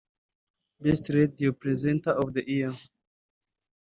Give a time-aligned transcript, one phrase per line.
[0.81, 2.71] Best Radio Presenter of the year